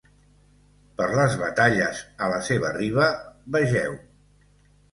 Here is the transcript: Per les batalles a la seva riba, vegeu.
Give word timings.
Per 1.01 1.09
les 1.19 1.35
batalles 1.41 2.01
a 2.27 2.31
la 2.33 2.41
seva 2.49 2.73
riba, 2.81 3.13
vegeu. 3.59 3.97